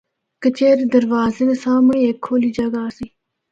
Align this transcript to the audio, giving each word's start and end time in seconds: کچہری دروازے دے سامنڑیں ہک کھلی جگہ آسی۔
کچہری 0.41 0.85
دروازے 0.95 1.43
دے 1.49 1.55
سامنڑیں 1.63 2.05
ہک 2.07 2.17
کھلی 2.25 2.49
جگہ 2.57 2.79
آسی۔ 2.87 3.05